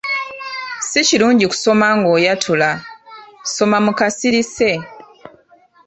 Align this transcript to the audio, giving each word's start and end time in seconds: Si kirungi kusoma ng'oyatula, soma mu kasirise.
Si 0.87 0.99
kirungi 1.07 1.45
kusoma 1.51 1.87
ng'oyatula, 1.99 2.69
soma 3.53 3.77
mu 3.85 3.91
kasirise. 3.99 4.69